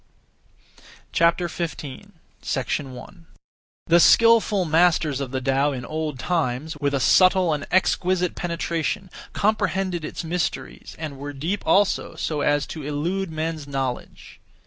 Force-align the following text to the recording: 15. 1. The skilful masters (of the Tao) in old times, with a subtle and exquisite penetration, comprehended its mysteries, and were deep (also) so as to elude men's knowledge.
15. 1.13 1.47
1. 1.47 3.25
The 3.85 3.99
skilful 3.99 4.65
masters 4.65 5.19
(of 5.21 5.29
the 5.29 5.39
Tao) 5.39 5.71
in 5.71 5.85
old 5.85 6.17
times, 6.17 6.75
with 6.77 6.95
a 6.95 6.99
subtle 6.99 7.53
and 7.53 7.67
exquisite 7.69 8.33
penetration, 8.33 9.11
comprehended 9.33 10.03
its 10.03 10.23
mysteries, 10.23 10.95
and 10.97 11.19
were 11.19 11.33
deep 11.33 11.61
(also) 11.67 12.15
so 12.15 12.41
as 12.41 12.65
to 12.65 12.81
elude 12.81 13.29
men's 13.29 13.67
knowledge. 13.67 14.39